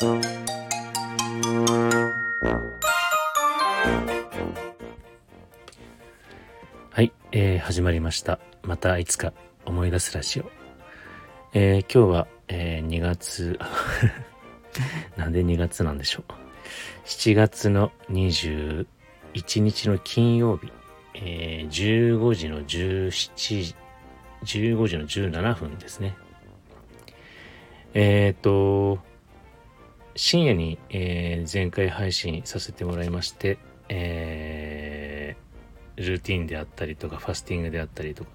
[0.00, 0.06] は
[7.02, 8.38] い、えー、始まりました。
[8.62, 9.32] またいつか
[9.66, 10.48] 思い出すラジオ。
[11.52, 13.58] えー、今日は、えー、2月、
[15.18, 16.32] なんで2月なんでしょう。
[17.04, 18.86] 7月の21
[19.34, 20.70] 日の金曜日、
[21.14, 23.10] えー、15時の17
[23.64, 23.74] 時
[24.44, 26.14] 15時の17分ですね。
[27.94, 29.07] えっ、ー、と、
[30.18, 33.56] 深夜に、えー前回配信させてもらいまして、
[33.88, 38.30] えールーティンであったりとか、ファスティングであったりとか、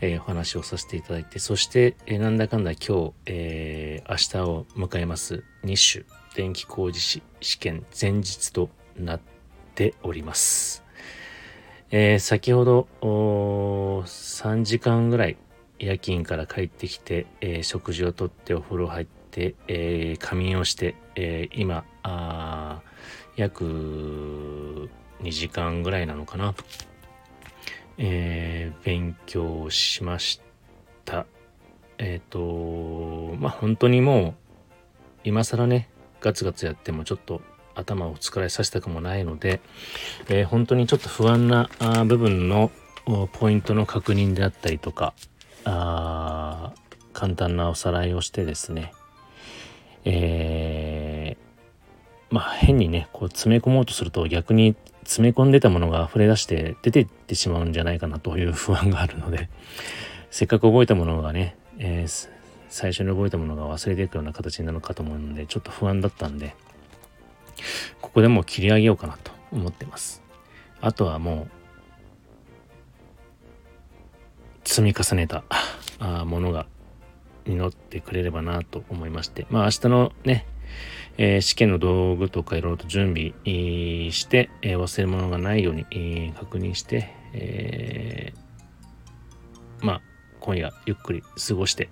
[0.00, 9.20] えーお話をさせていただいて、そして、えーなんだかんだ今日、えー明日を迎えます2種電気工事士試験前日となっ
[9.76, 10.82] ております。
[11.92, 15.36] えー先ほど3時間ぐらい
[15.78, 22.80] 夜勤から帰ってきて、えー食事をとってお風呂入って、えー仮眠をして、えー今あ
[23.36, 23.64] 約
[25.20, 26.54] 2時間ぐらいなのかな、
[27.98, 30.40] えー勉強しまし
[31.04, 31.26] た。
[31.98, 34.34] えっ、とまあ本当にもう
[35.24, 35.88] 今更ね
[36.20, 37.42] ガツガツやってもちょっと
[37.74, 39.60] 頭を疲れさせたくもないので、
[40.28, 41.68] えー本当にちょっと不安な
[42.06, 42.70] 部分の
[43.32, 45.12] ポイントの確認であったりとか
[45.64, 46.72] あ
[47.12, 48.92] 簡単なおさらいをしてですね
[50.04, 51.44] えー
[52.34, 54.74] まあ変にねこう詰め込もうとすると逆に
[55.04, 59.48] 詰め込んでたものが溢れ出して出てってしまうんじゃないかなという不安があるので
[60.32, 62.30] せっかく覚えたものがね、えー
[62.70, 66.56] 最初に覚えたものが忘れていくような形なのかと思うのでちょっと不安だったんで
[68.00, 70.24] ここでもう切り上げようかなと思ってます。
[70.80, 71.46] あとはも
[74.64, 75.44] う積み重ねた
[76.24, 76.66] ものが
[77.46, 80.46] 実ってくれればなと思いましてまあ明日のね、
[81.18, 83.32] えー試験の道具とかいろいろと準備
[84.10, 88.32] して、えー忘れ物がないように、え確認して、え
[89.80, 90.02] まあ
[90.40, 91.88] 今夜ゆっくり過ごして、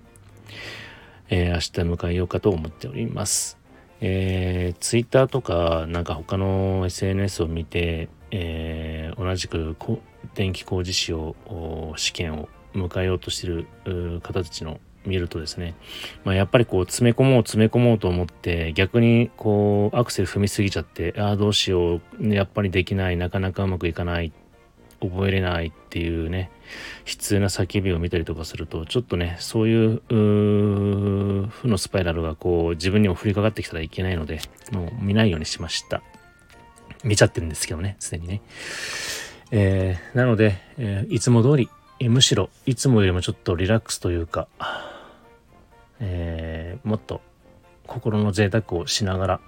[1.29, 3.57] え明日迎えようかと思っております。
[4.01, 9.77] えー、ツイッターとかなんか他の SNS を見て、えー同じく
[10.33, 11.35] 電気工事士を
[11.95, 13.67] 試験を迎えようとしてる
[14.21, 15.75] 方たちの見るとですね、
[16.23, 24.31] まあ、やっぱりこう詰め込もう詰め込もうと思って逆にこうアクセル踏みすぎちゃってああどうしようやっぱりできないなかなかうまくいかない
[25.01, 26.49] 覚えれないっていうね
[27.05, 34.39] 悲痛な叫びを見たりとかするとちょっとねそういうう負のスパイラルがこう自分にも降りかかってきたらいけないので
[34.71, 36.01] もう見ないようにしました。
[37.03, 38.41] 見ちゃってるんですけどねすでにね。
[39.51, 41.69] えーなので、えーいつも通り
[42.09, 44.47] むしろいつもよりもちょっとリラックスというか
[46.05, 47.21] えーもっと
[47.87, 49.41] 心の贅沢をしながら、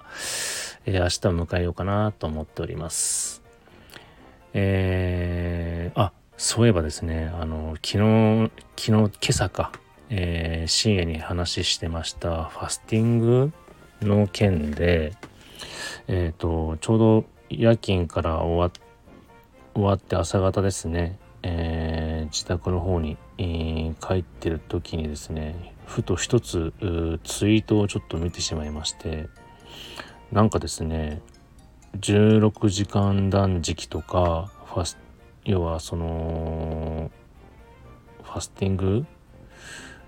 [0.86, 3.42] えー明日を迎えようかなと思っております。
[4.54, 9.72] えーあそういえばですねあの昨日昨日今朝か、
[10.10, 13.52] えー深夜に話してましたファスティング
[14.02, 15.12] の件で
[16.08, 18.70] えっ、とちょうど夜勤から終わ
[19.74, 26.74] 終わって朝方ですね、えー自宅の方に、えー帰ってる時にですねふと一つ
[27.24, 29.28] ツイートをちょっと見てしまいまして
[30.30, 31.22] なんかですね
[31.98, 34.98] 16時間断食とかファス
[35.44, 37.10] 要はその
[38.22, 39.06] ファスティング？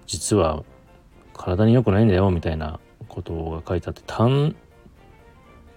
[0.07, 0.65] 実は
[1.33, 4.57] 体に良くないんだよみたいなことが書いてあって胆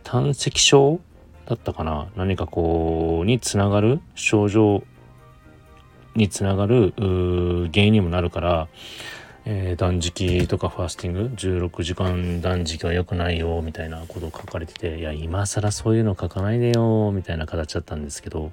[0.04, 1.00] 胆石症
[1.46, 2.10] だったかな？
[2.16, 4.84] 何かこうにつながる症状
[6.16, 8.68] につながる原因にもなるから、
[9.46, 18.52] えー断食とかファスティング？16時間断食は良くないよみたいなことを書かれてていや今更そういうの書かないでよみたいな形だったんですけど、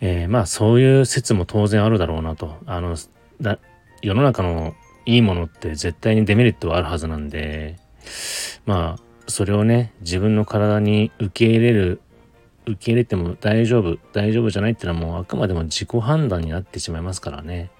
[0.00, 2.56] えーまあそういう説も当然あるだろうなと。
[2.66, 2.96] あの
[3.40, 3.58] だ
[4.02, 4.74] 世の中の
[5.06, 7.78] いいものって絶対にデメリットはあるはずなんで
[8.66, 12.00] まあそれをね自分の体に受け入れる
[12.66, 17.70] 受け入れても大丈夫大丈夫じゃないってのはもうあくまでも自己判断になってしまいますからね。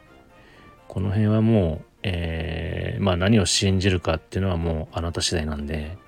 [0.94, 5.98] この辺はもう、えーまあ何を信じるかっていうのはもうあなた次第なんで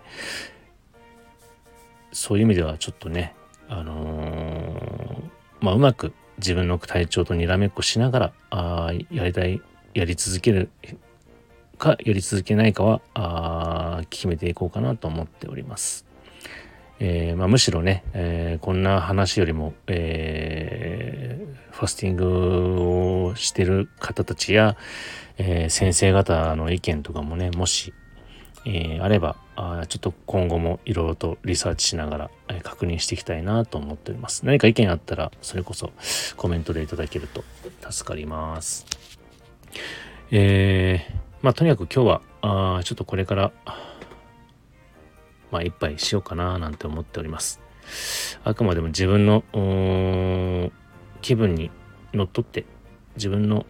[2.12, 3.34] そういう意味ではちょっとね
[3.68, 9.60] あのーまあうまく自分の体調とにらめっこしながらあやりたい
[9.94, 10.70] やり続ける
[11.78, 16.06] かやり続けないかはあ決めていこうかなと思っております。
[16.98, 24.76] えーまあ、むしろね、えーこんな話よりも、えーファスティングをしてる方たちや、
[25.36, 27.92] えー先生方の意見とかもねもし、
[28.64, 34.46] えーあれば、あちょっと今後もいろいろとリサーチしながら、え確認していきたいなと思っております。
[34.46, 35.92] 何か意見あったらそれこそ
[36.36, 37.44] コメントでいただけると
[37.90, 38.86] 助かります。
[40.30, 42.22] えー、まあとにかく今日は
[42.78, 43.52] あちょっとこれから
[45.50, 47.60] まあ一杯しようかななんて思っております。
[48.44, 49.44] あくまでも自分の
[51.22, 51.70] 気分に
[52.12, 52.64] のっとって
[53.16, 53.66] 自分の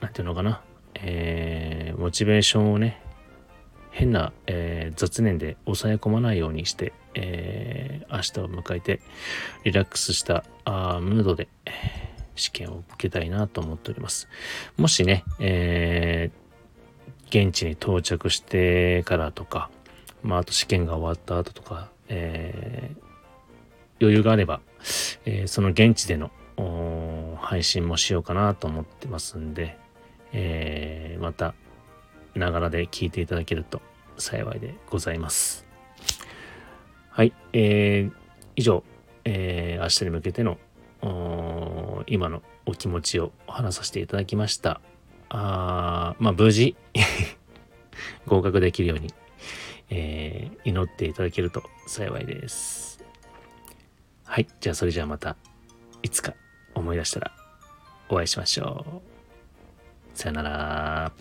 [0.00, 0.62] なんていうのかな、
[0.94, 3.02] えー、モチベーションをね
[3.90, 9.00] 変な、えー、雑念で抑え込まないようにして、えー、明日を迎えて
[9.64, 11.48] リラックスしたあムードで
[12.36, 14.28] 試験を受けたいなと思っております。
[14.76, 16.47] もしね、えー、
[17.28, 19.70] 現地に到着してからとか、
[20.22, 22.98] まあ、あと試験が終わった後とか、えー、
[24.00, 24.60] 余裕があれば、
[25.24, 26.30] えー、その現地での
[27.40, 29.78] 配信もしようかなと思ってますんで、
[30.32, 31.54] えー、また
[32.34, 33.80] ながらで聞いていただけると
[34.16, 35.66] 幸いでございます。
[37.10, 38.12] はい、えー、
[38.56, 38.84] 以上、
[39.24, 40.58] えー、明日に向けての
[42.06, 44.80] 今のお気持ちを話させていただきました。
[45.30, 46.76] あまあ無事
[48.26, 49.12] 合格できるように、
[49.90, 53.02] えー、祈っていただけると幸いです。
[54.24, 55.36] はい、じゃあそれじゃあまた
[56.02, 56.34] いつか
[56.74, 57.32] 思い出したら
[58.08, 59.02] お会いしましょ
[60.14, 60.18] う。
[60.18, 61.12] さよなら。